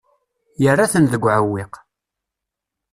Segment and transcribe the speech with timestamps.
[0.63, 1.73] Yerra-ten deg uɛewwiq.